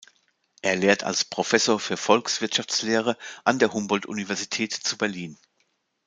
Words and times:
Er 0.63 0.75
lehrt 0.77 1.03
als 1.03 1.23
Professor 1.23 1.79
für 1.79 1.95
Volkswirtschaftslehre 1.95 3.17
an 3.43 3.59
der 3.59 3.71
Humboldt-Universität 3.71 4.73
zu 4.73 4.97
Berlin. 4.97 5.37